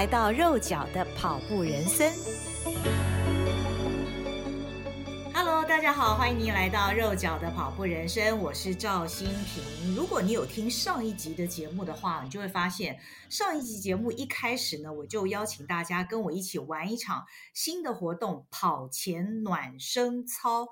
[0.00, 2.10] 来到肉脚的跑步人生。
[5.34, 9.94] Hello，大家好，欢迎您来到肉脚的跑步人生，我是赵新平。
[9.94, 20.66] 如果你有听上一集的节目的话，你就会发现上一集节目一开始呢，我就邀请大家跟我一起玩一场新的活动——跑前暖身操，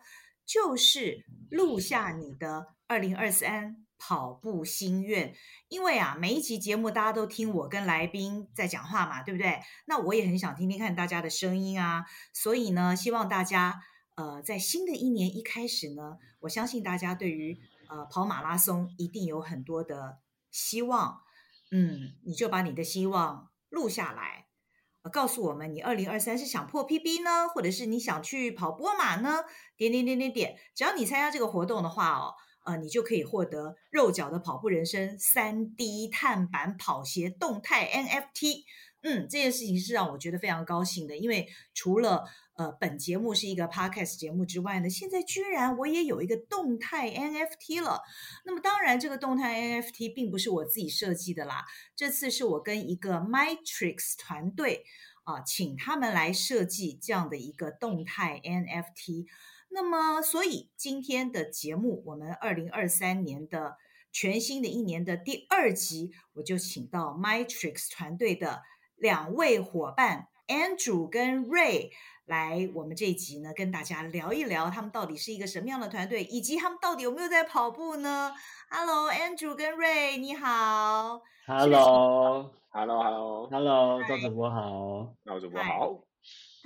[0.47, 3.85] 就是录下你的二零二三。
[3.99, 5.35] 跑步心愿，
[5.69, 9.61] 因为啊，每一集节目大家都听我跟来宾在讲话嘛，对不对？
[9.87, 13.81] 那我也很想听听看大家的声音啊，所以呢，希望大家
[14.15, 17.59] 呃，在新的一年一开始呢，我相信大家对于
[17.89, 20.19] 呃跑马拉松一定有很多的
[20.51, 21.21] 希望，
[21.71, 24.47] 嗯，你就把你的希望录下来，
[25.11, 29.45] 告诉我们你二零二三是想破 PB 呢，或者是你想去跑波马呢？
[29.77, 32.35] 点点点点点，只要你参加这个活动的话哦。
[32.69, 38.65] 呃，你就可以获得肉脚的跑步人生三 D 碳板跑鞋动态 NFT。
[39.01, 48.03] 嗯，这件事情是让我觉得非常高兴的，因为除了呃本节目是一个 Podcast 节目之外呢，现在居然我也有一个动态 NFT 了。
[48.45, 51.65] 那么当然，这个动态 NFT 并不是我自己设计的啦，
[51.97, 54.85] 这次是我跟一个 Matrix 团队
[55.25, 59.27] 啊、请他们来设计这样的一个动态 NFT。
[59.71, 63.77] 那么，所以今天的节目，我们二零二三年的
[64.11, 68.63] 全新的一年的第二集，我就请到 Matrix 团队的
[68.97, 71.91] 两位伙伴 Andrew 跟 Ray
[72.25, 78.35] 来我们这一集呢，跟大家聊一聊他们到底是一个什么样的团队，以及他们到底有没有在跑步呢
[78.71, 81.21] ？Hello，Andrew 跟 Ray，你好。
[81.47, 86.01] Hello，Hello，Hello，Hello，赵主播好，赵主播好。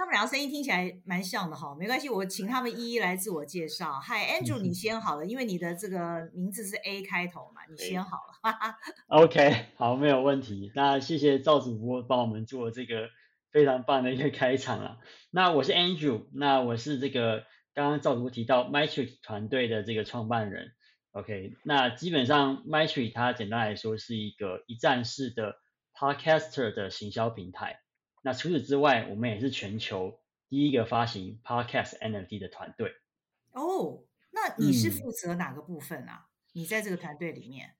[0.02, 4.00] 他们两个声音听起来蛮像的哈，没关系，我请他们一一来自我介绍。
[4.00, 8.76] Hi Andrew，你先好了，因为你的这个名字是 A 开头嘛，你先好了。
[9.06, 10.72] OK，好，没有问题。
[10.74, 13.10] 那谢谢赵主播帮我们做这个
[13.52, 14.96] 非常棒的一个开场啊。
[15.30, 20.72] 那我是 Andrew，那我是这个刚刚赵主播提到 Matrix 团队的这个创办人。
[21.12, 25.54] OK，那基本上 Matrix 它简单来说是一个一站式的
[25.96, 27.78] Podcaster 的行销平台。
[28.22, 32.92] 那除此之外，我们也是全球第一个发行 Podcast NFT 的团队。
[33.50, 36.26] 哦，那你是负责哪个部分啊？
[36.26, 37.74] 嗯、你在这个团队里面？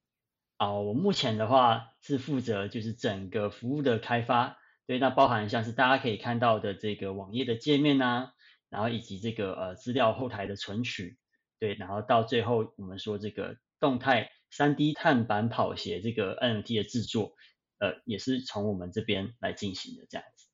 [0.59, 8.33] 哦，我目前的话是负责就是整个服务的开发，对，那包含像是大家可以看到的这个网页的界面啊，
[8.69, 11.19] 然后以及这个呃资料后台的存取，
[11.59, 17.35] 对，然后到最后我们说这个动态三 D 碳板跑鞋这个 NFT 的制作。
[17.83, 20.47] 呃，也是从我们这边来进行的这样子。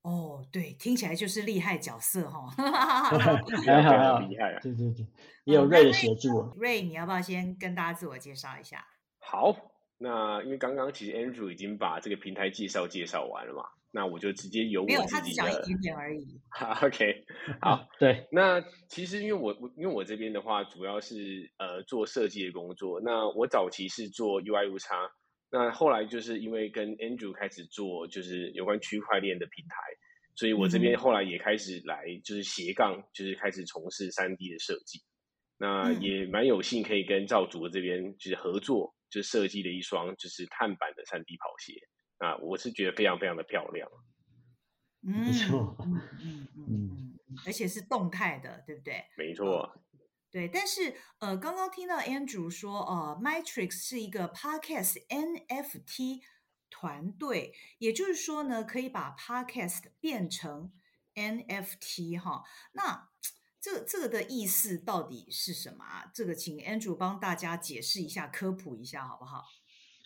[0.00, 2.48] 哦，对，听起来就是厉害角色哈。
[2.56, 4.60] 还好，厉害啊！
[4.62, 5.06] 对对对，
[5.44, 6.30] 也有 Ray 的协助。
[6.58, 8.82] Ray，你要不要先跟大家自我介绍一下？
[9.18, 9.54] 好，
[9.98, 15.04] 那因为刚刚其实 Andrew 已经把这个平台介绍介绍完了嘛，那我就直接由我自己的。
[15.04, 16.40] 没有，他只讲一点点而已。
[16.82, 17.26] OK，
[17.60, 18.26] 好，对。
[18.32, 23.02] 那其实因为我我因为我这边的话，主要是呃做设计的工作。
[23.02, 25.10] 那我早期是做 UI UX。
[25.50, 29.76] 那后来就是因为跟 Andrew 开始做就是有关区块链的平台，
[30.36, 35.02] 所以我这边后来也开始来就是斜杠，就是开始从事三 D 的设计。
[35.58, 41.74] 那也蛮有幸可以跟赵主这边就是合作，就设计了一双就是碳板的三 D 跑鞋。
[42.18, 43.90] 啊，我是觉得非常非常的漂亮。
[45.02, 49.02] 嗯，没错，嗯嗯嗯，而且是动态的，对不对？
[49.16, 49.68] 没错。
[50.32, 56.20] 对，但是呃，刚刚听到 Andrew 说，呃，Matrix 是一个 Podcast NFT
[56.70, 60.72] 团队，也就是说呢，可以把 Podcast 变成
[61.16, 62.44] NFT 哈。
[62.72, 63.08] 那
[63.60, 66.08] 这这个的意思到底是什么啊？
[66.14, 69.44] 这个请 Andrew 帮大家解释一下、科普一下，好不好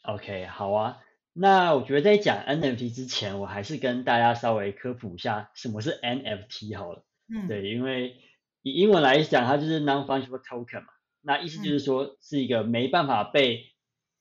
[0.05, 1.03] ？OK，好啊。
[1.35, 7.05] 那我觉得在讲 NFT 之前，我还是跟大家稍微科普一下什么是 NFT 好了。
[7.29, 8.17] 嗯，对，因为。
[8.65, 10.87] 以英文来讲，它就是 non-fungible token 嘛，
[11.21, 13.67] 那意思就是说是一个没办法被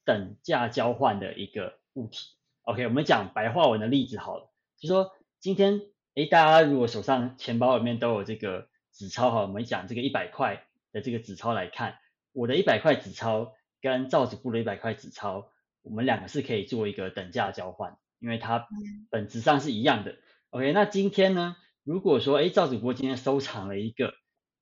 [0.03, 2.27] 等价交换的一个物体。
[2.63, 5.81] OK，我们讲白话文的例子好了，就说今天，
[6.15, 11.99] 诶，大家如果手上钱包里面都有这个纸钞哈，我们讲这个一百块的这个纸钞来看，
[12.33, 15.51] 我的一百块纸钞跟赵主播的一百块纸钞，
[15.83, 18.67] 我们两个是可以做一个等价交换，因为它
[19.09, 20.17] 本质上是一样的。
[20.49, 21.55] OK，那今天呢，
[21.85, 24.13] 如果说哎赵主播今天收藏了一个，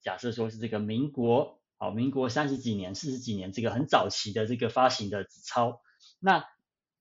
[0.01, 5.81] 假设说是这个民国，好，民国三十几年、四十几年这个很早期的这个发行的纸钞，
[6.19, 6.45] 那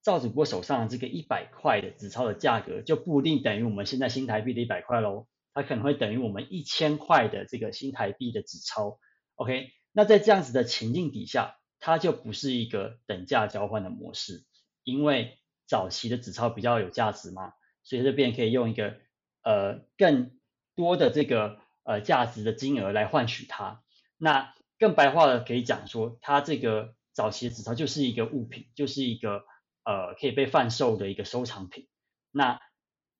[0.02, 8.98] 赵主播手上这个一百块的纸钞的价格就不一定等于我们现在新台币的一百块喽，它可能会等于我们一千块的这个新台币的纸钞。
[9.34, 11.56] OK，那在这样子的情境底下。
[11.82, 14.44] 它就不是一个等价交换的模式，
[14.84, 18.98] 因为早期的纸钞比较有价值嘛，所以这边可以用一个
[19.42, 20.38] 呃更
[20.76, 21.58] 多的这个
[21.90, 23.82] 呃价值的金额来换取它。
[24.16, 29.44] 那更白话的可以讲说，它这个早期的纸钞就是一个物品，就是一个
[29.84, 31.88] 呃可以被贩售的一个收藏品。
[32.30, 32.60] 那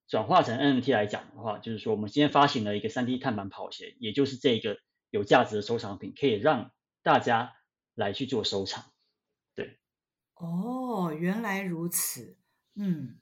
[0.07, 4.79] 转化成 NFT 来讲的话，就是说我们今天发行了一个 3D 碳板跑鞋，也就是这个
[5.11, 6.71] 有价值的收藏品，可以让
[7.03, 7.57] 大家。
[7.97, 8.93] 来去做收藏，
[9.55, 9.79] 对，
[10.37, 12.39] 哦，原来如此，
[12.75, 13.19] 嗯，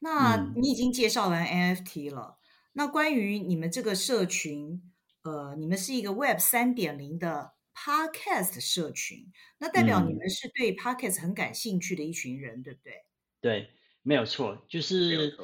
[0.00, 2.40] 那你已经介绍完 NFT 了，嗯，
[2.72, 4.91] 那关于你们这个社群，
[5.22, 12.92] 呃，你们是一个 Web 三点零的 Podcast 社群，那代表你们是对 Podcast 很感兴趣的一群人，嗯，对不对？
[13.40, 13.70] 对，
[14.02, 15.36] 没有错，就是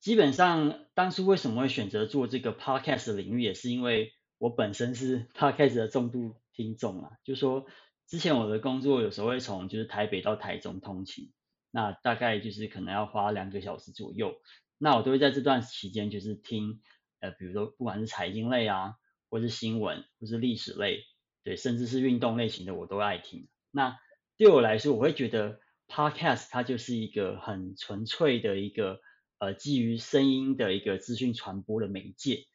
[0.00, 7.66] 基本上当初为什么会选择做这个 Podcast 的领域，也是因为我本身是 Podcast 的重度听众啊，就是说。
[8.08, 11.32] 之前我的工作有时候会从就是台北到台中通勤，
[11.72, 14.40] 那大概就是可能要花两个小时左右，
[14.78, 16.80] 那我都会在这段期间就是听，
[17.18, 18.94] 呃，比如说不管是财经类啊，
[19.30, 21.04] 或是新闻，或是历史类，
[21.42, 23.48] 对，甚至是运动类型的我都爱听。
[23.70, 23.98] 那
[24.36, 29.00] 对我来说，我会觉得 Podcast 它就是一个很纯粹的一个
[29.38, 32.46] 呃基于声音的一个资讯传播的媒介，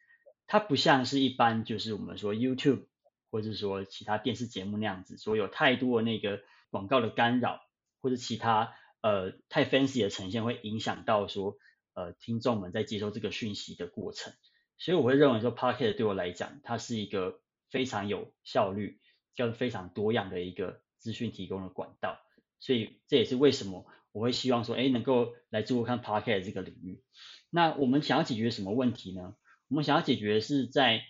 [0.46, 2.86] 它不像是一般就是我们说 YouTube。
[3.34, 7.62] 或者说其他电视节目那样子，说有太多那个广告的干扰，
[8.02, 11.56] 或者其他呃太 fancy 的呈现，会影响到说
[11.94, 14.34] 呃听众们在接收这个讯息的过程。
[14.78, 17.40] 所以我会认为说 Podcast 对我来讲，它是一个
[17.70, 19.00] 非常有效率、
[19.36, 22.18] 跟非常多样的一个资讯提供的管道。
[22.58, 27.02] 所以这也是为什么我会希望说，哎，能够来做看 Podcast 这个领域。
[27.50, 29.34] 那我们想要解决什么问题呢？
[29.68, 31.02] 我们想要解决的是在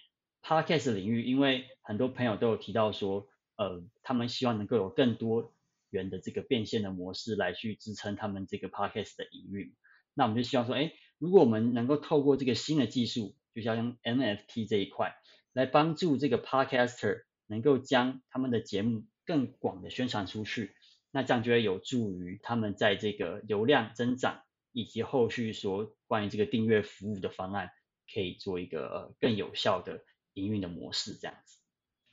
[0.43, 5.55] Podcast 领域，因为很多朋友都有提到说，呃，他们希望能够有更多
[5.91, 9.75] 元的这个变现的模式来去支撑他们这个 Podcast 的营运。
[10.15, 15.17] 那我们就希望说，哎，如果我们能够透过这个新的技术，就像用 NFT 这一块，
[15.53, 20.75] 来帮助这个 Podcaster 能够将他们的节目更广的宣传出去，
[21.11, 27.71] 那这样就会有助于他们在这个流量增长以及后续说关于这个订阅服务的方案，
[28.13, 30.03] 可以做一个呃更有效的。
[30.35, 31.59] 营运的模式这样子，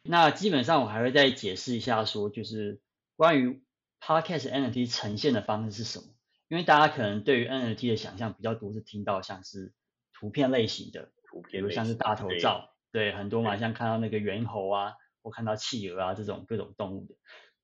[0.03, 2.81] 那基本上我还会再解释一下，说就是
[3.15, 3.63] 关于
[4.01, 6.07] Podcast NFT 呈现的方式是什么？
[6.49, 9.71] 因为大家可能对于 NFT 的想象比较多，是听到像是
[10.11, 11.13] 图片类型的，
[11.49, 17.15] 比如像是大头照，对，很多嘛，像看到那个猿猴啊，或看到企鹅啊这种各种动物的。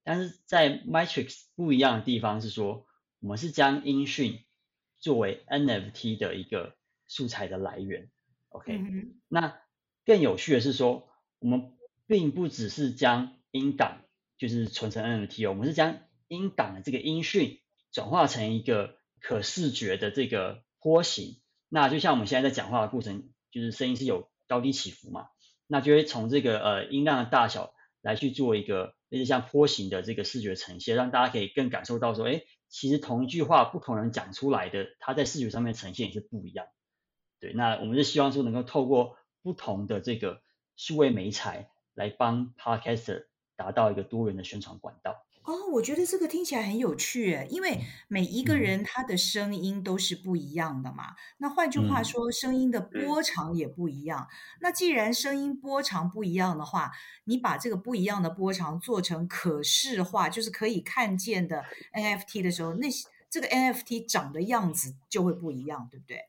[0.04, 2.86] 但是在 Matrix 不一样的地方是说，
[3.20, 4.46] 我们是将音讯
[5.00, 6.76] 作为 NFT 的一个
[7.08, 8.10] 素材的来源
[8.50, 9.60] ，OK，嗯，那。
[10.08, 11.10] 更有趣的是说，
[11.40, 11.74] 我们
[12.06, 14.04] 并不只是将音档
[14.38, 15.98] 就是存成 NFT 哦，我们是将
[16.28, 17.60] 音档的这个音讯
[17.92, 21.42] 转化成一个可视觉的这个波形。
[21.70, 25.30] 那就像我们现在在讲话的过程，就是声音是有高低起伏嘛，
[25.66, 36.68] 那就会从这个呃音量的大小来去做一个类似像波形的这个视觉呈现，让大家可以更感受到说，哎，其实同一句话不同人讲出来的，它在视觉上面呈现也是不一样。
[37.40, 39.18] 对，那我们是希望说能够透过。
[39.42, 40.42] 不同的这个
[40.76, 45.25] 数位媒材来帮 Podcaster 达到一个多元的宣传管道。
[45.46, 51.12] 哦，我觉得这个听起来很有趣诶，因为每一个人他的声音都是不一样的嘛。
[51.12, 54.28] 嗯、那换句话说，声音的波长也不一样。
[54.30, 56.92] 嗯、那既然声音波长不一样的话，
[57.26, 62.88] 你把这个不一样的波长做成可视化，就是可以看见的 NFT 的时候，那
[63.30, 66.22] 这个 NFT 长的样子就会不一样，对不对？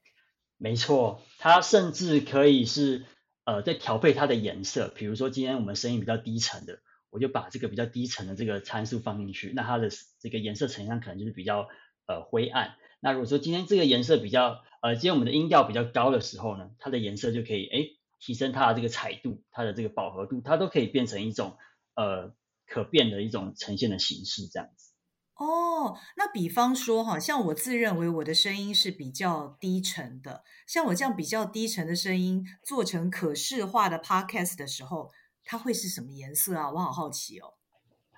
[0.58, 3.04] 没错，它甚至可以是
[3.44, 6.80] 呃在调配它的颜色，比如说今天我们声音比较低沉的，
[7.16, 9.88] 我就把这个比较低沉的这个参数放进去，那它的
[10.20, 11.66] 这个颜色呈现可能就是比较
[12.06, 12.74] 呃灰暗。
[13.00, 21.56] 那如果说今天这个颜色比较呃今天我们的音调比较高的时候呢，它的颜色就可以诶提升它的这个彩度，它的这个饱和度，它都可以变成一种
[21.94, 22.34] 呃
[22.66, 24.92] 可变的一种呈现的形式这样子。
[25.36, 35.10] 哦，那比方说哈，像我自认为我的声音是比较低沉的，像我这样比较低沉的声音做成可视化的 podcast 的时候，
[35.46, 36.70] 它会是什么颜色啊？
[36.70, 37.54] 我好好奇哦。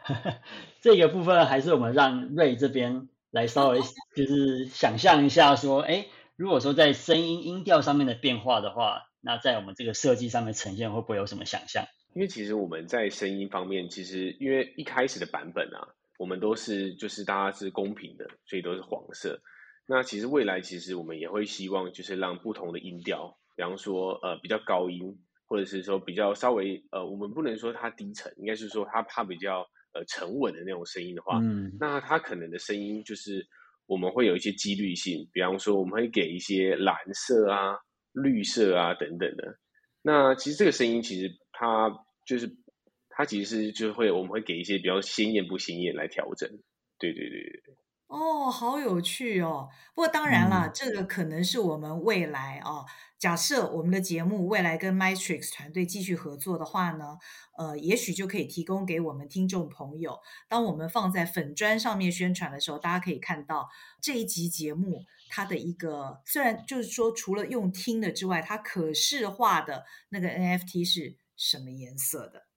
[0.81, 3.81] 这个部分还是我们让瑞这边来稍微
[4.17, 11.85] 就是想象一下，说，哎，如果说在声音音调上面的变化的话，那在我们这个设计上面呈现会不会有什么想象？
[12.15, 19.43] 因为其实我们在声音方面，其实因为一开始的版本啊，我们都是就是大家是公平的，所以都是黄色。
[19.87, 25.19] 那其实未来其实我们也会希望就是让不同的音调，比方说呃比较高音，
[25.49, 33.45] 或者是说比较稍微呃我们不能说它低沉，应该是说它它比较呃沉稳的那种声音的话，嗯，那它可能的声音就是
[33.87, 37.79] 我们会有一些几率性，比方说我们会给一些蓝色啊、
[38.13, 39.59] 绿色啊等等的。
[40.03, 41.91] 那其实这个声音其实它
[42.27, 42.49] 就是
[43.09, 46.49] 它其实是就会我们会给一些比较鲜艳不鲜艳来调整。
[46.99, 47.75] 对对对对。
[48.09, 49.69] 哦，好有趣哦！
[49.95, 52.87] 不过当然了，嗯、这个可能是我们未来哦。
[53.19, 57.19] 假设我们的节目未来跟 Matrix 团队继续合作的话呢，
[57.59, 63.69] 呃，也许就可以提供给我们听众朋友，当我们放在粉砖上面宣传的时候，大家可以看到
[64.01, 72.48] 这一集节目它的一个，虽然就是说除了用听的之外，它可视化的那个 NFT 是什么颜色的。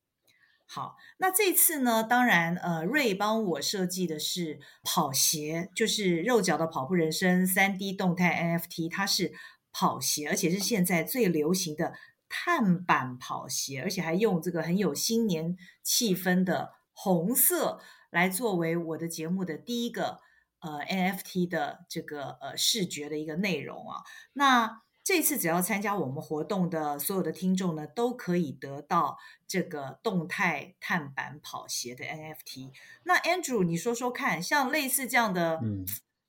[0.74, 9.34] 好，那这次呢，当然，呃，瑞帮我设计的是跑鞋，就是肉脚的跑步人生三 D 动态 NFT，它是
[9.74, 11.92] 跑鞋，而且是现在最流行的
[12.30, 20.20] 碳板跑鞋，而且还用这个很有新年气氛的红色来作为我的节目的第一个
[20.62, 24.84] 呃 NFT 的这个呃视觉的一个内容啊，那。
[25.04, 29.18] 这次只要参加我们活动的所有的听众呢，都可以得到
[29.48, 32.72] 这个动态碳板跑鞋的 NFT。
[33.04, 35.60] 那 Andrew，你说说看，像类似这样的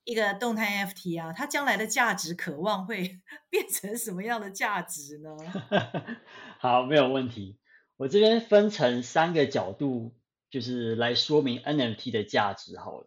[0.04, 5.36] 一个动态 NFT 啊，它将来的价值渴望会 变成什么样的价值呢？
[6.58, 7.58] 好，没有问题。
[7.98, 10.14] 我这边分成三个角度，
[10.50, 12.78] 就是来说明 NFT 的价值。
[12.78, 13.06] 好了，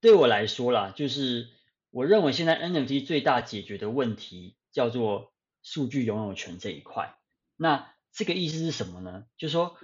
[0.00, 1.48] 对我来说啦，就是
[1.90, 4.55] 我认为现在 NFT 最大解决的问题。
[4.76, 7.16] 叫做数据拥有权这一块，
[7.56, 9.24] 那这个意思是什么呢？
[9.38, 9.74] 就是说，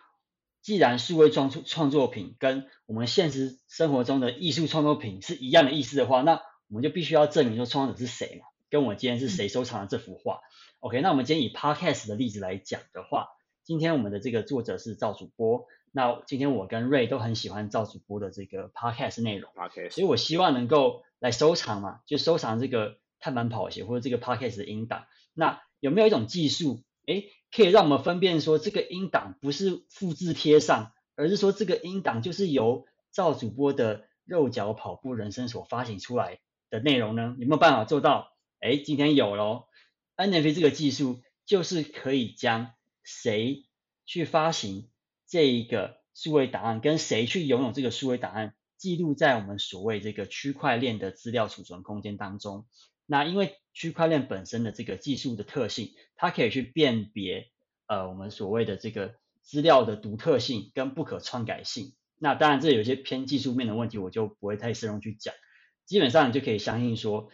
[0.61, 10.41] 既然数位创作创作品跟我们现实生活中的艺术创作品是一样的意思的话，那我们就必须要证明说创作者是谁嘛，跟我今天是谁收藏了这幅画。
[10.81, 13.29] OK，那我们今天以 Podcast 的例子来讲的话，
[13.65, 23.01] 今天我们的这个作者是赵主播，那今天我跟瑞都很喜欢赵主播的这个 Podcast 内容，Podcast，所以我希望能够来收藏嘛，就收藏这个。
[23.23, 37.37] 碳板跑鞋或者这个 podcast 的音档，那有没有一种技术，诶，可以让我们分辨说这个音档不是复制贴上，而是说这个音档就是由赵主播的肉脚跑步人生所发行出来的内容呢？
[37.39, 38.33] 有没有办法做到？
[38.61, 39.65] 诶，今天有喽
[40.17, 42.73] ，NFT 这个技术就是可以将
[43.05, 43.67] 谁
[44.05, 44.91] 去发行
[45.29, 52.67] 这一个数位档案，跟谁去拥有这个数位档案，记录在我们所谓这个区块链的资料储存空间当中。
[53.13, 57.51] 那因为区块链本身的这个技术的特性，它可以去辨别
[57.87, 61.93] 呃我们所谓的这个资料的独特性跟不可篡改性。
[62.19, 65.35] 那当然这有些偏技术面的问题，我就不会太深入去讲。
[65.85, 67.29] 基本上你就可以相信说，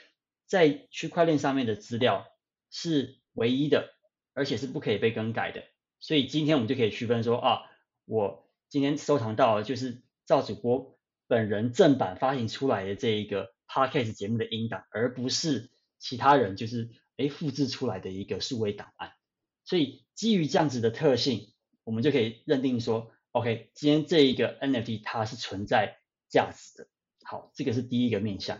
[0.46, 2.26] 在区块链上面的资料
[2.72, 3.94] 是唯一的，
[4.34, 5.62] 而且是不可以被更改的。
[6.00, 7.60] 所以今天我们就可以区分说啊，
[8.04, 13.56] 我今天收藏到的就是赵主播本人正版发行出来的这一个。
[13.78, 15.70] Podcast 节目的音档，而不是
[16.00, 19.12] 其他人就是诶复制出来的一个数位档案。
[19.64, 21.52] 所以基于这样子的特性，
[21.84, 26.88] 我们就可以认定说，OK，今天这一个 NFT 它是存在价值的。
[27.22, 28.58] 好，这个是第一个面向。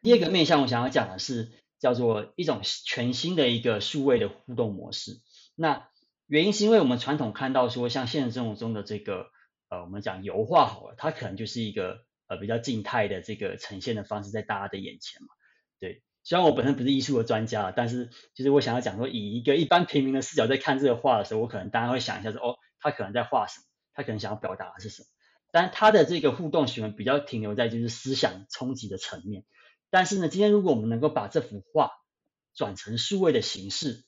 [0.00, 5.20] 第二个面向我想要讲的是叫做一种全新的一个数位的互动模式。
[5.56, 5.88] 那
[6.28, 9.32] 原因是因为我们传统看到说，像现实生活中的这个
[9.70, 12.04] 呃，我们讲油画好了，它可能就是一个。
[12.30, 15.28] 呃，比较静态的这个呈现的方式在大家的眼前嘛，
[15.80, 16.04] 对。
[16.22, 23.64] 虽然我本身不是艺术的专家，但是其实我想要讲说，以一个一般平民的视角在看这个画的时候，我可能大家会想一下说，哦，他可能在画什么？
[23.94, 25.08] 他可能想要表达的是什么？
[25.50, 29.44] 但他的这个互动行为比较停留在就是思想冲击的层面。
[29.88, 31.90] 但是呢，今天如果我们能够把这幅画
[32.54, 34.04] 转成数位的形式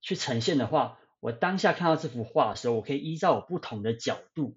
[0.00, 4.56] 去呈现的话，我当下看到这幅画的时候，我可以依照我不同的角度、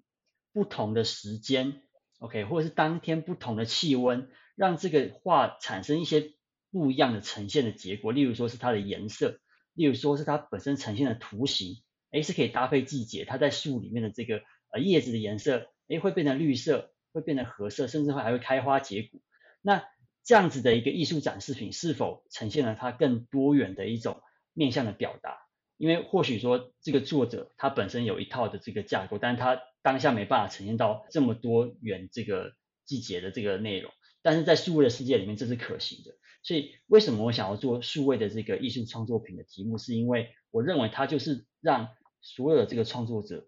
[0.54, 1.82] 不同的时间。
[2.18, 6.32] OK，或者是当天不同的气温，让这个画产生一些
[6.70, 8.12] 不一样的呈现的结果。
[8.12, 9.40] 例如说是它的颜色，
[9.74, 13.24] 例如说是它本身呈现的图形，诶，是可以搭配季节。
[13.24, 14.42] 它在树里面的这个
[14.72, 19.20] 呃叶子的颜色，诶，会变成绿色，会变成褐色，甚至会还会开花结果。
[19.60, 19.84] 那
[20.24, 24.22] 这样子的一个艺术展示品，是否呈现了它更多元的一种
[24.54, 25.36] 面向的表达？
[25.76, 36.10] 因为或许说这个作者他本身有一套的这个架构，但是他当下没办法呈现到这么多元这个季节的这个内容，但是在数位的世界里面这是可行的。
[36.42, 41.90] 所以为什么我想要做数位的这个艺术创作品的题目，是因为我认为它就是让
[42.20, 43.46] 所有的这个创作者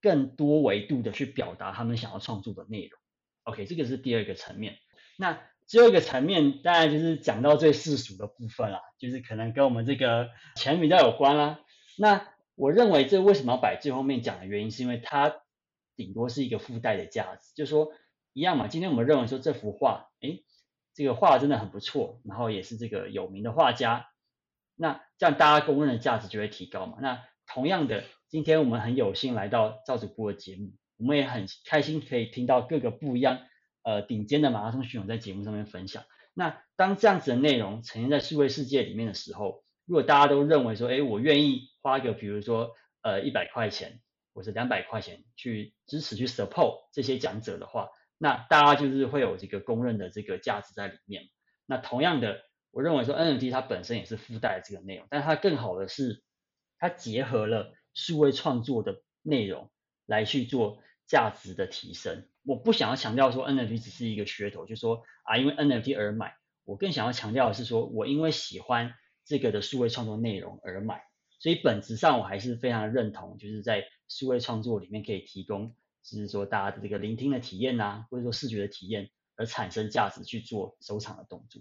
[0.00, 2.98] 更多维度的去表达他们想要创作的内容。
[3.42, 4.78] OK，这个是第二个层面。
[5.18, 11.60] 那最后一个层面当然就是讲到最世俗的部分啦，就是可能跟我们这个钱比较有关啦。
[11.98, 15.42] 那我认为这为什么要摆最后面讲的原因，是因为它
[15.96, 17.92] 顶多是一个附带的价值，就说
[18.32, 18.68] 一样嘛。
[18.68, 20.44] 今天我们认为说这幅画，诶。
[20.94, 24.08] 这个画真的很不错，然后也是这个有名的画家，
[24.76, 26.96] 那这样大家公认的价值就会提高嘛。
[27.02, 33.40] 那同样的，今天我们很有幸来到赵主播的节目，我们也很开心可以听到各个不一样
[33.82, 36.04] 呃顶尖的马拉松选手在节目上面分享。
[36.32, 42.70] 那当这样子的内容呈现在数位世界里面的时候，如果大家都认为说，哎，我愿意花个比如说
[43.02, 44.00] 呃一百块钱
[44.36, 47.88] 或者两百块钱去支持去 support 这些讲者的话。
[48.18, 51.24] 那大家就是会有这个公认的这个价值在里面。
[51.66, 56.22] 那同样的，我认为说 NFT 它本身也是附带这个内容，但它更好的是
[56.78, 59.70] 它结合了数位创作的内容
[60.06, 62.28] 来去做价值的提升。
[62.44, 66.36] 我不想要强调说 NFT 只是一个噱头，就是说啊，因为 NFT 而买。
[66.64, 71.02] 我更想要强调的是说，我因为喜欢这个的数位创作内容而买。
[71.38, 75.74] 所以本质上我还是非常认同，就是在数位创作里面可以提供。
[76.02, 81.60] 就是说，大家的这个聆听的体验呐、或者说视觉的体验，而产生价值去做收藏的动作。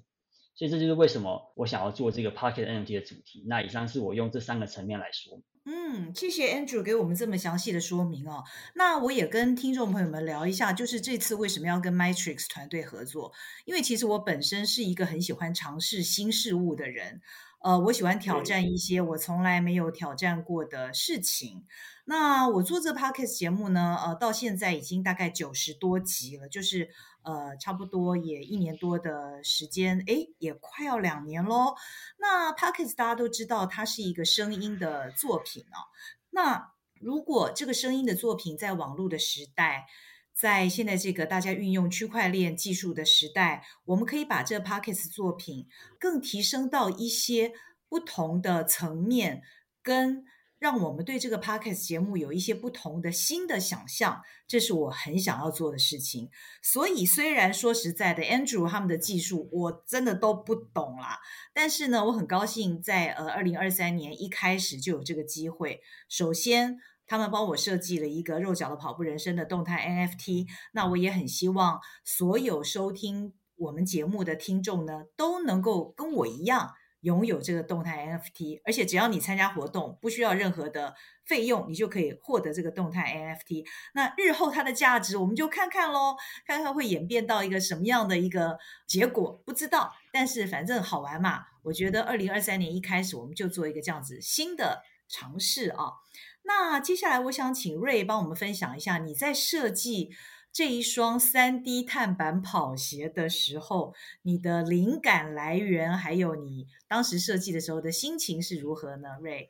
[0.54, 3.44] 所以这就是为什么我想要做这个 Pocket NFT 的主题。
[3.48, 5.42] 那以上是我用这三个层面来说。
[5.68, 8.44] 嗯，谢谢 Andrew 给我们这么详细的说明哦。
[8.76, 13.34] 那我也跟听众朋友们聊一下，就是这次为什么要跟 Matrix 团队合作？
[13.66, 17.22] 因为其实我本身是一个很喜欢尝试新事物的人。
[17.64, 21.66] 呃，我喜欢挑战一些我从来没有挑战过的事情。
[22.06, 26.92] 那我做这 podcast 节目呢，呃，到现在已经大概九十多集了，就是
[27.24, 31.74] 呃，差不多也一年多的时间，诶，也快要两年喽。
[32.20, 35.88] 那 podcast 大家都知道，它是一个声音的作品哦。
[36.30, 39.86] 那如果这个声音的作品在网络的时代，
[40.34, 45.68] 在现在这个大家运用区块链技术的时代，我们可以把这 podcast 作品
[46.00, 47.54] 更提升到一些
[47.88, 49.44] 不同的层面
[49.82, 50.26] 跟。
[50.58, 56.30] 让我们对这个 podcast 节目有一些不同的新的想象，这是我很想要做的事情。
[56.64, 61.20] 所以，虽然说实在的，Andrew 他们的技术我真的都不懂啦，
[61.54, 65.82] 但是呢，我很高兴在呃二零二三年一开始就有这个机会。
[66.08, 76.72] 首先，他们帮我设计了一个肉脚的跑步人生的动态 NFT，那我也很希望所有收听我们节目的听众呢，都能够跟我一样。
[77.06, 83.64] 拥有这个动态 NFT，而且只要你参加活动，不需要任何的费用，你就可以获得这个动态 NFT。
[83.94, 89.94] 那日后它的价值，我们就看看喽，看看会演变到一个什么样的一个结果，不知道。
[90.12, 95.94] 但是反正好玩嘛，我觉得二零二三年一开始，我们就做一个这样子新的尝试啊。
[96.42, 100.10] 那接下来，我想请瑞帮我们分享一下你在设计。
[100.56, 109.50] 这一双三 D 碳板跑鞋的时候，你的灵感来源，还有你当时设计的时候的心情是如何呢？Ray，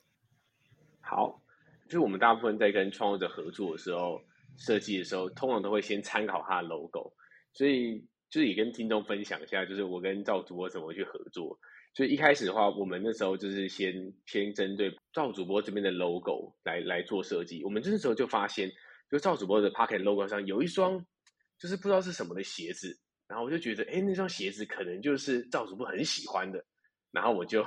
[1.02, 1.44] 好，
[1.86, 4.20] 就是我们大部分在跟创作者合作的时候，
[4.58, 7.14] 设计的时候，通常都会先参考他的 logo，
[7.54, 8.00] 所以
[8.32, 11.60] 就是也跟听众分享一下，就是我跟赵主播怎么去合作。
[11.94, 18.72] 所以一开始的话，我们那时候就是先先针对赵主播这边的 logo 来来做设计，我们这时候就发现。
[19.16, 21.06] 就赵主播的 Pocket logo 上有一双，
[21.58, 23.00] 就是不知道是什么的鞋子，
[23.30, 26.66] 然后我就觉得，哎，那双鞋子可能就是赵主播很喜欢的，
[27.12, 27.62] 然后我就，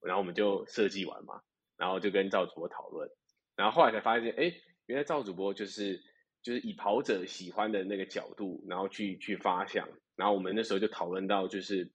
[0.00, 1.40] 然后我们就设计完嘛，
[1.76, 3.08] 然后就跟赵主播讨论，
[3.54, 4.52] 然后后来才发现，哎，
[4.86, 6.02] 原来赵主播就是
[6.42, 11.92] 就是以跑者喜欢的那个角度，然后去去发想，然后我们那时候就讨论到，就是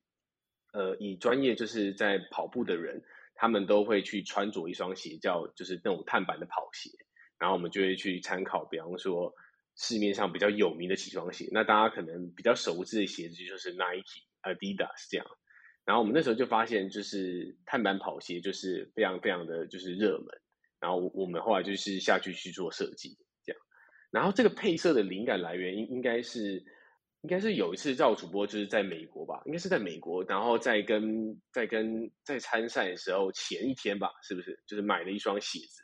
[0.72, 3.04] 呃，以专业就是在跑步的人，
[3.36, 6.90] 他们都会去穿着一双鞋，叫就是那种碳板的跑鞋。
[7.44, 9.34] 然后我们就会去参考，比方说
[9.76, 15.28] 市面上比较有名的几双鞋，那大家可能比较熟知的鞋子就是 Nike、Adidas 这样。
[15.84, 20.28] 然后我们那时候就发现，就是碳板跑鞋就是非常非常的就是热门。
[20.80, 23.62] 然后我们后来就是下去去做设计这样。
[24.10, 26.64] 然后这个配色的灵感来源应应该是
[27.24, 35.84] 应该是有一次赵主播就是在美国吧，应该是在美国，然后在跟在跟在参赛的时候前一天吧，是不是就是买了一双鞋子。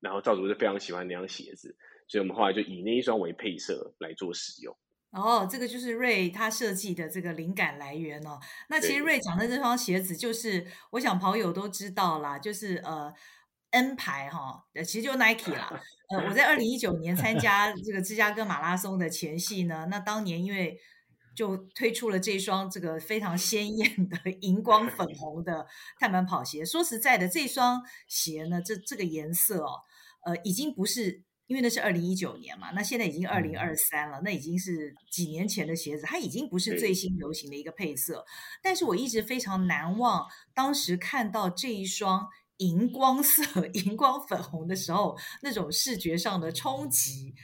[0.00, 1.76] 然后赵主播就非常喜欢那双鞋子，
[2.08, 4.76] 所以我们后来就以那一双为配色来做使用。
[5.10, 8.40] 哦，这个就是 Ray 他设计的这个灵感来源哦。
[8.68, 13.14] 那其实 Ray 讲的这双鞋子，就是我想跑友都知道啦，就是呃
[13.70, 15.80] N 牌哈，呃，其实就 Nike 啦。
[16.10, 20.78] 呃，我在二零一九年参加这个芝加哥马拉松的前夕呢，那当年因为
[21.34, 25.66] 就推出了这双这个非常鲜艳的 荧光粉 红的
[25.98, 26.64] 碳板跑鞋。
[26.64, 29.80] 说实在的，这双鞋呢，这这个颜色哦，
[30.24, 38.24] 呃，已经不是因为那是二零一九年嘛，那现在已经二零二三了，那已经是几年前的鞋子，它已经不是最新流行的一个配色。
[38.62, 42.28] 但是我一直非常难忘当时看到这一双。
[42.58, 43.42] 荧光色、
[43.74, 47.34] 荧光粉红的时候，那种视觉上的冲击。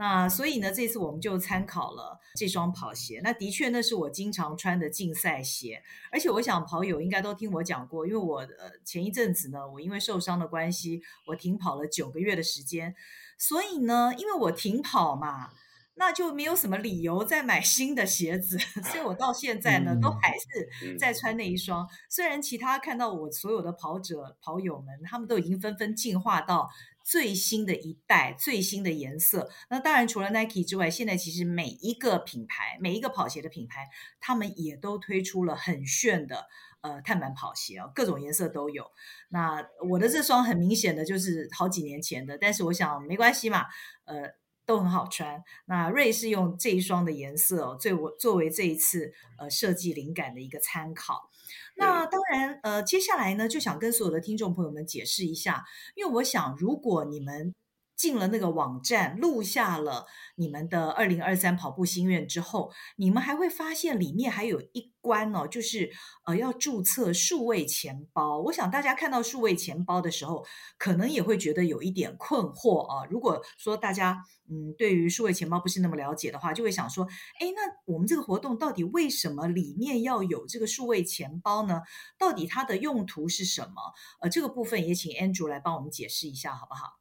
[0.00, 3.20] 那所以呢，这次我们就参考了这双跑鞋。
[3.22, 5.82] 那的确，那是我经常穿的竞赛鞋。
[6.10, 12.94] 而且，我想跑友应该都听我讲过，因为我呃前一阵子呢，我因为受伤的关系，我停跑了九个月的时间。
[13.36, 15.50] 所以呢，因为我停跑嘛。
[15.96, 18.56] 那就没有什么理由再买新的鞋子，
[18.90, 21.86] 所以我到现在呢，都还是在穿那一双。
[22.08, 26.70] 虽然其他看到我所有的跑者跑友们，他们都已经纷纷进化到
[27.10, 29.50] 最新的一代、最新的颜色。
[29.68, 33.88] 那当然，除了 Nike 之外，现在其实每一个品牌、每一个跑鞋的品牌，
[34.20, 36.46] 他们也都推出了很炫的
[36.82, 38.84] 呃碳板跑鞋哦，各种颜色都有。
[39.30, 43.66] 那我的这双很明显的就是好几年前的，但是我想没关系嘛，
[44.04, 44.38] 呃。
[44.66, 45.42] 都很好穿。
[45.64, 51.28] 那瑞是用这一双的颜色哦，作为作为这一次呃设计灵感的一个参考。
[51.76, 57.54] 那当然呃，接下来呢，就想跟所有的听众朋友们解释一下，因为我想，如果你们
[58.00, 65.90] 进了那个网站，录下了你们的二零二三跑步心愿之后，你们还会发现里面还有一关哦，就是
[66.24, 68.38] 呃要注册数位钱包。
[68.38, 70.46] 我想大家看到数位钱包的时候，
[70.78, 73.06] 可能也会觉得有一点困惑啊。
[73.10, 77.06] 如果说大家嗯对于数位钱包不是那么了解的话，就会想说，
[77.38, 81.82] 哎，那我们这个活动到底为什么里面要有这个数位钱包呢？
[82.18, 83.74] 到底它的用途是什么？
[84.22, 86.99] 呃，这个部分也请 Andrew 来帮我们解释一下，好不好？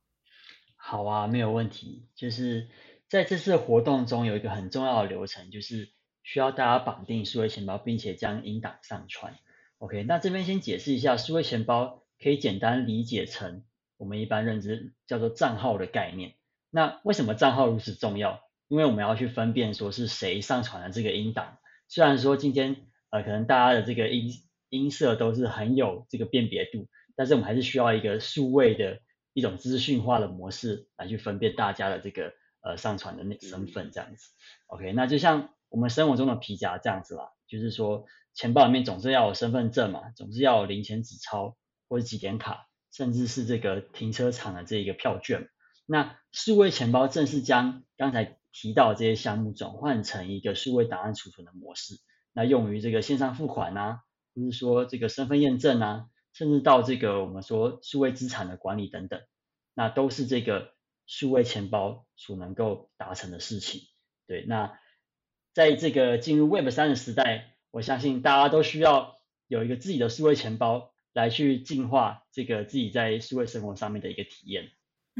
[0.89, 2.07] 好啊，没有问题。
[2.15, 2.67] 就是
[3.09, 5.91] 在这次活动中有一个很重要的流程，就是
[6.23, 9.35] 需要大家绑定数位钱包，并且将音档上传。
[9.77, 13.61] OK，那这边先解释一下，数位钱包可以简单理解成
[13.97, 16.33] 我们一般认知叫做账号的概念。
[16.71, 18.41] 那为什么账号如此重要？
[18.67, 21.59] 因为我们要去分辨说是谁上传了这个音档。
[21.87, 22.77] 虽然说今天
[23.11, 24.33] 呃可能大家的这个音
[24.69, 29.01] 音色都是很有这个辨别度，但是我们还是需要一个数位的。
[29.33, 34.31] 一种资讯化的模式来去分辨大家的这个呃上传的那身份这样子
[34.67, 41.55] ，OK，那就像我们生活中的皮夹这样子啦，就是说钱包里面总是要有身份证嘛，总是要有零钱纸钞
[41.87, 45.47] 或者几点卡，甚至是这个停车场的这一个票券。
[45.85, 51.95] 那数位钱包正是将刚才提到的这些项目转换成一个数位档案储存的模式，
[52.33, 54.01] 那用于这个线上付款啊，
[54.35, 56.05] 或是说这个身份验证啊。
[56.39, 59.21] 甚至到这个我们说数位资产的管理等等，
[59.73, 60.73] 那都是这个
[61.05, 63.81] 数位钱包所能够达成的事情。
[64.25, 64.79] 对，那
[65.53, 74.71] 在这个进入 Web 三的时代，我相信大家都需要有一个自己的数位钱包来去进化这个自己在数位生活上面的一个体验。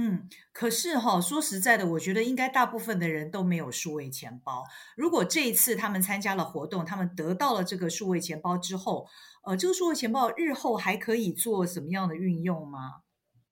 [0.01, 4.63] 嗯，可是哈、哦，说实在的，我觉得应该大部分的人都没有数位钱包。
[4.95, 9.09] 如果这一次他们参加了活动，他们得到了这个数位钱包之后，
[9.45, 13.01] 呃，这个数位钱包日后还可以做什么样的运用吗？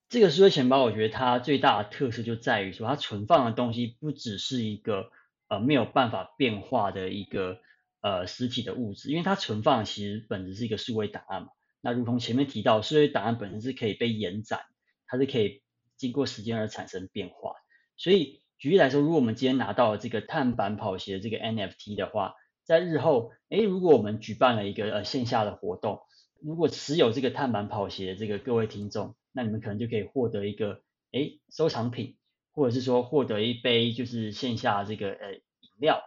[0.07, 5.09] 这个数位钱包，我觉得它最大的特色就在于说，它存放的东西不只是一个
[5.49, 7.57] 呃没有办法变化的一个
[7.99, 11.49] 呃实体的物质，因为它存放其实本质是一个数位档案嘛。
[11.81, 14.61] 那如同前面提到，数位档案本身是可以被延展，
[15.07, 15.61] 它是可以。
[15.97, 17.55] 经过时间而产生变化，
[17.97, 26.01] 所以举例来说，如果我们今天拿到了这个碳板跑鞋这个 NFT 的话，在日后，诶，如果我们举办了一个呃线下的活动，
[26.41, 30.81] 如果持有这个碳板跑鞋的这个各位听众，那你们可能就可以获得一个
[31.11, 32.17] 诶收藏品，
[32.51, 36.03] 或者是说获得一杯就是线下这个呃饮料，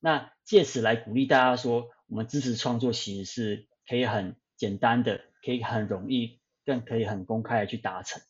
[0.00, 8.22] 那借此来鼓励大家说，我们支持创作其实是可以很简单的，可以很容易，更可以很公开的去达成。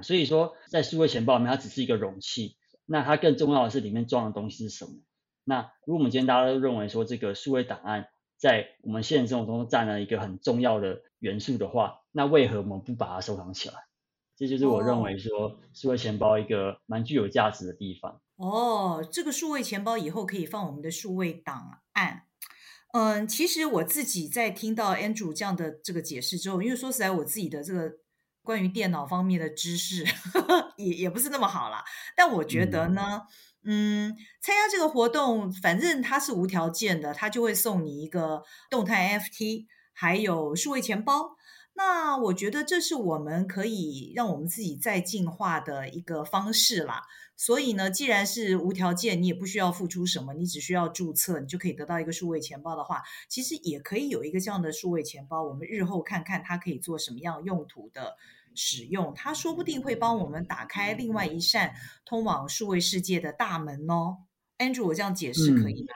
[0.00, 2.56] 所以说在数位钱包里面，它只是一个容器。
[2.84, 4.92] 那它更重要的是里面装的东西是什么？
[5.44, 13.74] 那如果我们今天大家都认为说这个数位档案在我们现实生活中占了一个很重要的元素的话，那为何我们不把它收藏起来？
[14.36, 18.20] 这就是我认为说数位钱包一个蛮具有价值的地方。
[18.36, 22.24] 哦，这个数位钱包以后可以放我们的数位档案。
[22.92, 28.01] 嗯，其实我自己在听到 Andrew 这样的这个解释之后，因为说实在我自己的这个。
[28.42, 30.04] 关于电脑方面的知识
[30.76, 31.84] 也也不是那么好啦，
[32.16, 33.22] 但我觉得呢，
[33.64, 41.36] 嗯，嗯，参加这个活动，反正它是无条件的，它就会送你一个动态 NFT，还有数位钱包。
[41.74, 47.04] 那我觉得这是我们可以让我们自己再进化的一个方式啦。
[47.36, 55.42] 所以呢，既然是无条件，你也不需要付出什么，你只需要注册，你就可以得到一个数位钱包的话，其实也可以有一个这样的数位钱包。
[55.42, 58.16] 我们日后看看它可以做什么样用途的
[58.54, 64.18] 使用，它说不定会帮我们打开另外一扇通往数位世界的大门哦。
[64.58, 65.94] Andrew，我这样解释可以吗？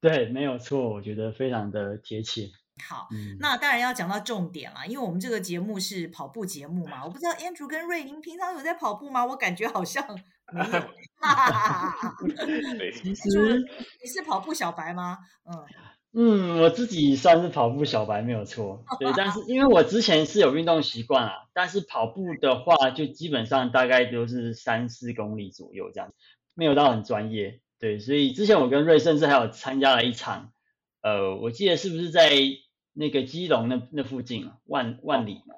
[0.00, 2.50] 嗯，对，没有错，我觉得非常的贴切。
[2.78, 7.04] 好，嗯、那当然要讲到重点了，因为我们这个节目是跑步节目嘛。
[7.04, 9.24] 我不知道 Andrew 跟 Ray，你们平常有在跑步吗？
[9.26, 10.04] 我感觉好像
[10.52, 10.84] 没有。
[13.14, 13.58] 其实
[14.02, 15.18] 你是跑步小白吗？
[15.44, 15.66] 嗯
[16.14, 18.82] 嗯，我自己算是跑步小白没有错。
[18.98, 26.12] 对，但是因为我之前是有运动习惯啊，但是跑步的话，就基本上大概都是三四公里左右这样，
[26.54, 27.60] 没有到很专业。
[27.78, 30.52] 对，所以之前我跟 Ray 甚至还有参加了一场，
[31.02, 32.30] 呃，我记得是不是在。
[32.98, 35.54] 那个基隆那那附近万万里嘛，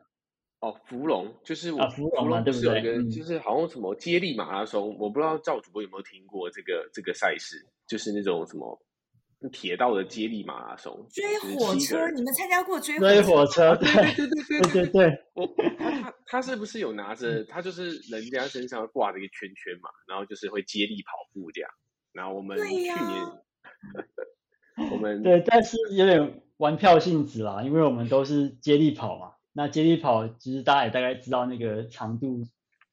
[0.61, 3.09] 哦，福隆就是我，啊，福隆嘛，对不对？
[3.09, 7.57] 就是好像什么接力马拉松，嗯、我不知道赵主播有没有听过这个这个赛事，
[7.89, 8.79] 就是那种什么
[9.51, 11.07] 铁道的接力马拉松。
[11.09, 13.75] 追火车，你们参加过追追火车？
[13.77, 15.25] 对对对对对对对。
[15.33, 15.47] 我
[15.79, 17.43] 他他他是不是有拿着？
[17.45, 21.71] 他就是人家身上挂着一个圈圈嘛，然后就是会接力跑步这样。
[22.13, 22.93] 然后我们去年，
[24.77, 26.43] 啊、我们对，但是有点。
[26.61, 29.33] 玩票性质啦，因为我们都是接力跑嘛。
[29.55, 32.45] 那接力跑其实大家也大概知道那个长度，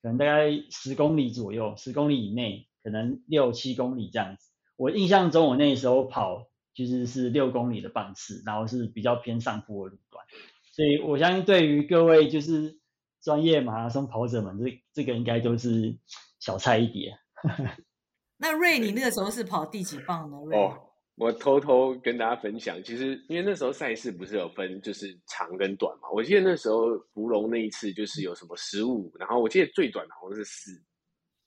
[0.02, 4.50] 可能大概十公里左右，十公里以内，可能六七公里这样子。
[4.78, 10.24] 我印象中我那时候跑其实是六公里的棒次，然后是比较偏上坡的路段。
[10.72, 12.80] 所以我相信对于各位就是
[13.22, 15.98] 专业马拉松跑者们，这这个应该都是
[16.40, 17.20] 小菜一碟。
[18.40, 20.38] 那瑞，你那个时候是跑第几棒呢？
[20.46, 20.58] 瑞？
[20.58, 20.87] 哦
[21.18, 30.72] 我偷偷跟大家分享，其实因为那时候赛事不是有分就是长跟短嘛，我记得那时候芙蓉那一次就是有什么十五，然后我记得最短的好像是四，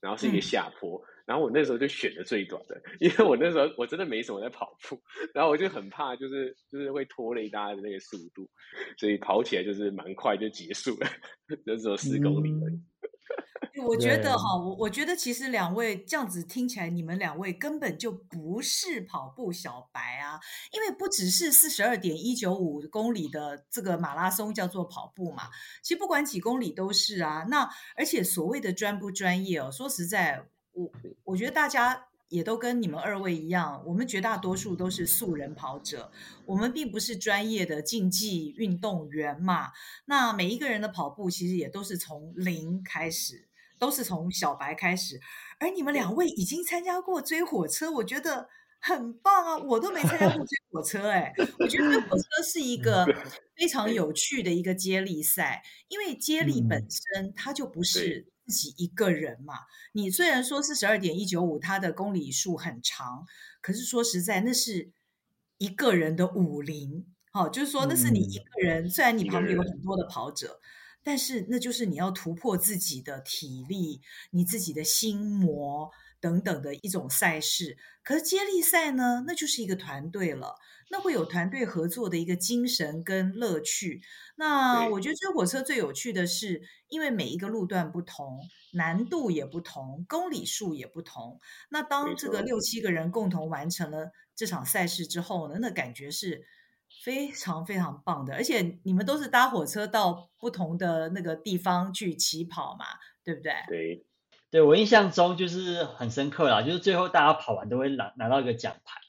[0.01, 5.01] 然后是一个下坡，嗯、然后我那时候就选的最短的，因为我那时候我真的没什么在跑步，
[5.33, 8.49] 然后我就很怕就是就是会拖累大家的那个速度，
[8.97, 11.07] 所以跑起来就是蛮快就结束了，
[11.65, 12.75] 就只有四公里而已。
[12.75, 12.85] 嗯
[13.85, 20.39] 我觉得哈，我我觉得其实两位这样子听起来，你们两位根本就不是跑步小白啊，
[20.71, 25.49] 因为不只是四十二点一九五公里的这个马拉松叫做跑步嘛，
[25.81, 27.45] 其实不管几公里都是啊。
[27.47, 30.91] 那而且所谓的专不专业哦，说实在，我
[31.23, 36.11] 我觉得大家也都跟你们二位一样，我们绝大多数都是素人跑者，
[36.47, 39.67] 我们并不是专业的竞技运动员嘛。
[40.05, 43.47] 那每一个人的跑步其实也都是从零开始。
[43.81, 45.19] 都是从小白开始，
[45.57, 48.47] 而你们两位已经参加过追火车，我觉得
[48.79, 49.57] 很棒啊！
[49.57, 53.03] 我都没参加过追火车，哎，我觉得追火车是一个
[53.55, 59.53] 非常有趣的一个接力赛，因为接力本身它就不是自己一个人嘛。
[59.93, 63.25] 你虽然说四十二点一九五，它的公里数很长，
[63.61, 64.91] 可是说实在，那是
[65.57, 70.59] 一个人的武林，好，就是说那是你一个人，虽然你旁边有很多的跑者。
[71.03, 77.75] 但是那就是你要突破自己的体力、你自己的心魔等等的一种赛事。
[78.03, 80.57] 可是接力赛呢，那就是一个团队了，
[80.91, 84.03] 那会有团队合作的一个精神跟乐趣。
[84.35, 88.39] 那我觉得追火车最有趣的是，因为每一个路段不同，
[88.73, 91.39] 难度也不同，公里数也不同。
[91.69, 96.45] 那当这个六七个人共同完成了这场赛事之后呢，那感觉是。
[97.05, 102.85] 非常非常棒的，而且你们都是搭火车到不同的那个地方去起跑嘛，
[103.23, 103.53] 对不对？
[103.69, 104.05] 对，
[104.51, 108.99] 对我印象中就是很深刻啦，就是最后大家跑完都会拿拿到一个奖牌，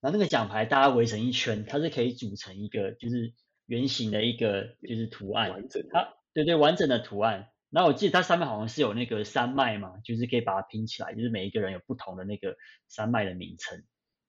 [0.00, 3.34] 然后那个奖牌大家围成一圈，它是可以组成一个就是
[3.66, 7.48] 圆形的一个就是图案，完整的，它对对完整的图案。
[7.70, 12.56] 然后我记得它上面好像是有那个山脉嘛，就是可以把它拼起来，就是每一个人有不同的那个
[12.88, 13.82] 山脉的名称。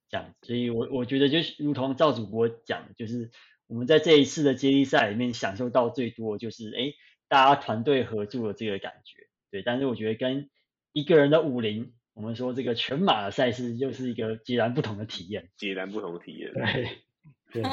[0.10, 3.30] 这样，所以我我觉得就是如同赵主播讲，就是
[3.68, 6.94] 我们在这一次的接力赛里面享受到最多就是，哎，
[7.28, 9.62] 大家团队合作的这个感觉，对。
[9.62, 10.50] 但是我觉得跟
[10.94, 16.52] 一个人的武林，我们说这个全马的赛事又是一个截然不同的体验，截然不同的体验。
[16.54, 17.04] 对。
[17.50, 17.64] 对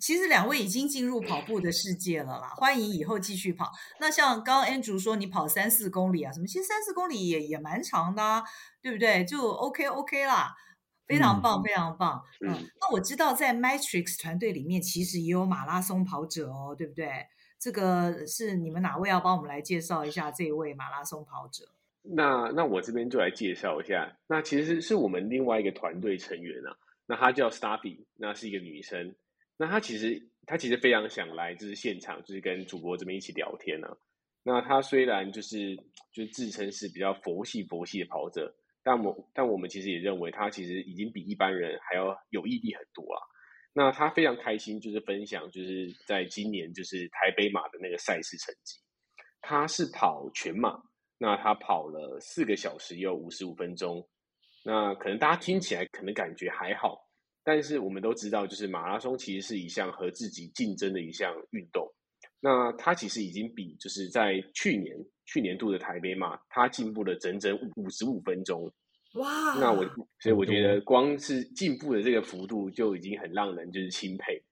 [0.00, 3.70] 其实两位已经进入跑步的世界了啦，欢迎以后继续跑。
[4.00, 8.42] 那像刚刚 Andrew 说你跑三四公里啊什么，其实三四公里也也蛮长的啊，
[8.80, 9.22] 对不对？
[9.24, 10.54] 就 OK OK 啦。
[11.06, 12.22] 非常棒，非常棒。
[12.40, 17.26] 嗯，嗯，那我知道在 Matrix 团队里面，其实也有马拉松跑者哦，对不对？
[17.60, 21.64] 这个是你们哪位要帮我们来介绍一下这位马拉松跑者？
[22.14, 24.16] 那那我这边就来介绍一下。
[24.28, 26.76] 那其实是我们另外一个团队成员啊。
[27.06, 29.14] 那她叫 Staffy，那是一个女生。
[29.56, 33.96] 那她其实她其实非常想来，就是现场，就是跟主播这边一起聊天呢、啊。
[34.48, 35.74] 那他虽然就是
[36.12, 43.18] 就是自称是比较佛系佛系的跑者，但我但我们其实也认为他其实已经比一般人还要有毅力很多啊。
[43.72, 48.78] 那他非常开心，就是分享就是在今年就是台北马的那个赛事成绩，
[49.40, 50.80] 他是跑全马，
[51.18, 54.06] 那他跑了四个小时又五十五分钟。
[54.64, 57.06] 那可能大家听起来可能感觉还好。
[57.44, 61.88] 但是我们都知道，就是马拉松其实是一项和自己竞争的一项运动。
[62.40, 68.70] 那他其实已经比就是在去年去年度的台北马，他进步了整整五十五分钟。
[69.14, 69.54] 哇！
[69.58, 69.84] 那我
[70.18, 74.42] 所以我觉得光是进步的这个幅度就已经很让人就是钦佩。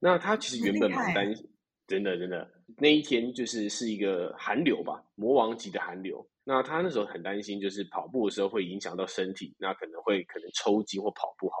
[0.00, 1.48] 那他其实原本蛮担心，
[1.86, 6.24] 真的真的那一天就是是一个寒流吧，魔王级的寒流。
[6.44, 11.56] 那他那时候很担心，就是跑步的时候会影响到身体，那可能会可能抽筋或跑不好。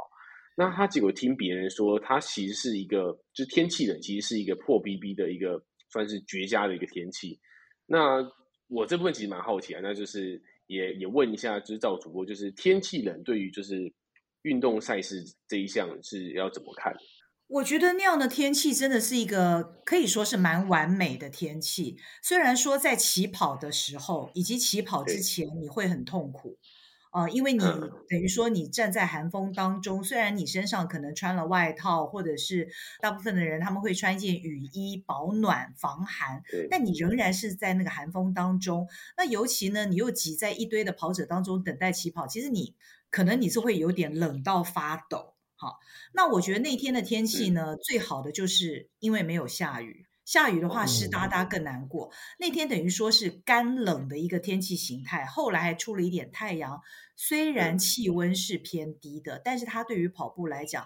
[0.56, 7.38] 那他结果听别人说，他其实是一个，就是天气冷，其实是一个破 BB 的一个，算是绝佳的一个天气。
[7.86, 8.18] 那
[8.68, 13.92] 我这部分其实蛮好奇啊，那就是也也问一下，就是赵主播，就是天气冷对于就是
[14.42, 16.94] 运动赛事这一项是要怎么看？
[17.48, 21.96] 我觉得那样的天气真的是一个可以说是蛮完美的天气。
[22.22, 26.58] 虽然说在起跑的时候以及起跑之前你会很痛苦。
[27.10, 32.68] 啊、呃，因为你等于说你站在寒风当中，虽然你身上可能穿了外套，或者是
[33.00, 38.86] 大部分的人他们会穿一件雨衣保暖防寒，但你仍然是在那个寒风当中。
[39.16, 42.74] 那尤其呢，你又挤在一堆的跑者当中等待起跑，其实你
[43.08, 45.32] 可能你是会有点冷到发抖。
[45.60, 45.80] 好，
[46.12, 50.06] 那我觉得那天的天气呢，最好的就是因为没有下雨。
[50.24, 52.12] 下雨的话，湿哒哒更难过。
[52.38, 56.80] 那天等于说是干冷的一个天气形态，后来还出了一点太阳。
[57.16, 60.84] 虽然气温是偏低的，但是它对于跑步来讲，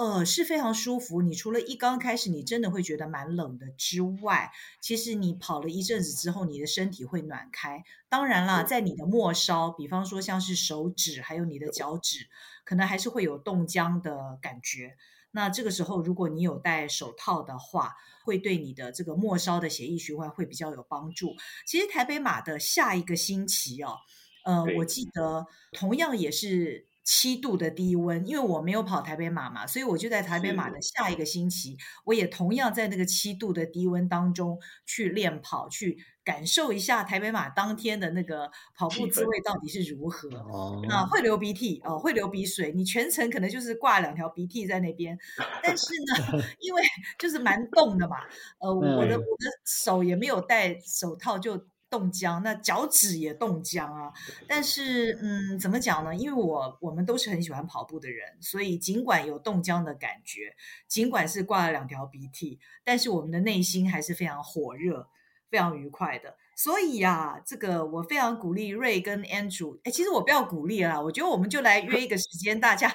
[0.00, 1.20] 呃，是非常舒服。
[1.20, 7.84] 你除了一刚开始你真的会觉得蛮冷的之外，其实你跑了一阵子之后，你的身体会暖开。
[8.08, 12.30] 当然啦，在你的末梢，比方说像是手指还有你的脚趾，
[12.64, 14.96] 可能还是会有冻僵的感觉。
[15.32, 21.36] 那这个时候，如果你有戴手套的话，会对你的这个末梢的血液循环会比较有帮助。
[21.66, 23.98] 其实台北马的下一个星期哦，
[24.46, 26.88] 呃，我记得同样也是。
[27.12, 40.28] 七度的低温，因为我没有跑台北马嘛，所以我就在台北马的下一个星期，我也同样在那个七度的低温当中去练跑，去感受一下台北马当天的那个跑步滋味到底是如何。
[40.38, 45.18] 哦，那会流鼻涕哦，会流鼻水，你全程可能就是挂两条鼻涕在那边，
[45.64, 46.80] 但是呢，因为
[47.18, 48.18] 就是蛮冻的嘛，
[48.60, 51.60] 呃，我的我的手也没有戴手套就。
[51.90, 54.12] 冻僵，那脚趾也冻僵啊。
[54.46, 56.14] 但是，嗯，怎么讲呢？
[56.14, 60.54] 因为我我们都是很喜欢跑步的人，所以尽管有冻僵的感觉，
[60.86, 65.08] 尽管是挂了两条鼻涕，但是我们的内心还是非常火热、
[65.50, 66.36] 非常愉快的。
[66.56, 69.80] 所以呀、啊，这个我非常鼓励 Ray 跟 Andrew。
[69.82, 72.94] 哎，其实我不要鼓励啦，我觉得我们就来约一个时间，大家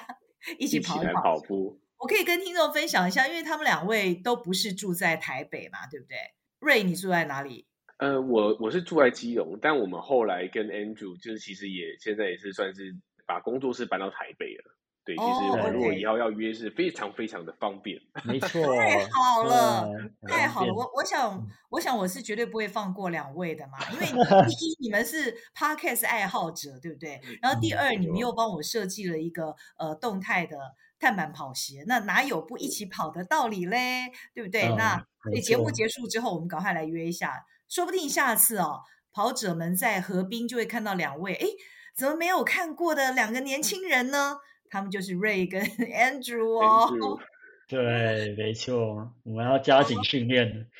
[0.58, 1.12] 一起跑一跑。
[1.12, 1.78] 一跑步。
[1.98, 6.16] 我可以跟听众分享一下，因为他们两位都不是住在台北嘛，对不对
[6.60, 7.66] ？Ray，你住在哪里？
[7.98, 12.94] 呃，我我是住在基隆，但我们后来跟 Andrew 就是其实也现在也是算是
[13.26, 14.72] 把工作室搬到台北了。
[15.02, 17.96] 对，其实我们如果以后要约是非常非常的方便。
[18.24, 19.88] 没错，太好了，
[20.26, 20.74] 太好了。
[20.74, 24.04] 我我想我想我是绝对不会放过两位的嘛，因为
[24.50, 27.20] 第一你们是 Podcast 爱好者，对不对？
[27.40, 30.58] 然后第二你们又帮我设计了一个呃动态的
[30.98, 34.10] 碳板跑鞋，那哪有不一起跑的道理嘞？
[34.34, 34.66] 对不对？
[34.70, 37.46] 嗯、那所以节目结束之后，我们赶快来约一下。
[37.68, 38.80] 说不定下次哦，
[39.12, 41.46] 跑者们在河滨就会看到两位，哎，
[41.94, 44.38] 怎么没有看过的两个年轻人呢？
[44.68, 46.90] 他们就是 Ray 跟 Andrew 哦。
[46.90, 47.20] Andrew.
[47.68, 50.46] 对，没错，我们要加紧训练。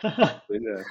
[0.49, 0.85] 真的。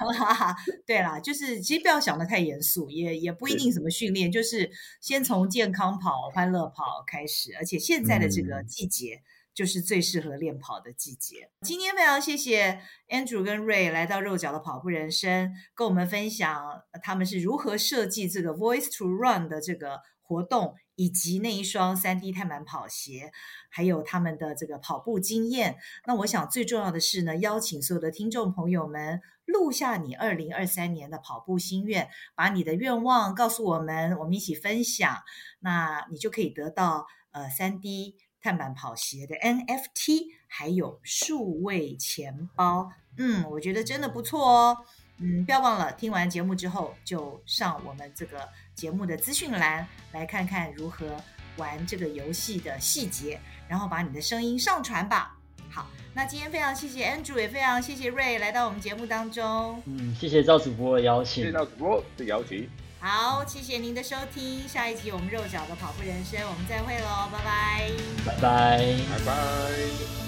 [0.86, 9.14] 对啦，就是其实不要想得太严肃，也也不一定什么训练，就是先从健康跑、欢乐跑开始，而且现在的这个季节。
[9.14, 11.50] 嗯就是最适合练跑的季节。
[11.62, 23.32] 今天非常谢谢 Andrew 跟 Ray 来到肉脚的跑步人生，跟我们分享他们是如何设计这个 Voice to Run 的这个活动，以及那一双 3D 碳板跑鞋，
[23.70, 25.78] 还有他们的这个跑步经验。
[26.04, 35.16] 那我想最重要的是呢，邀请所有的听众朋友们录下你2023年的跑步心愿，把你的愿望告诉我们，我们一起分享，
[35.60, 38.16] 那你就可以得到呃 3D。
[38.46, 42.88] 碳板跑鞋的 NFT，还有数位钱包，
[43.18, 44.78] 嗯，我觉得真的不错哦，
[45.18, 51.08] 嗯，不要忘了听完节目之后就上我们这个节目的资讯栏来看看如何
[51.56, 55.36] 玩这个游戏的细节，然后把你的声音上传吧。
[55.68, 59.82] 好，那今天非常谢谢 Andrew，也非常谢谢 Ray 来到我们节目当中。
[59.86, 61.42] 嗯，谢谢赵主播的邀请。
[61.42, 62.70] 谢谢赵主播的邀请。
[62.98, 64.68] 好，谢谢您的收听。
[64.68, 67.90] 下一集我们肉脚的跑步人生，我们再会喽，拜拜。
[68.24, 68.78] 拜拜。
[69.10, 70.25] 拜拜。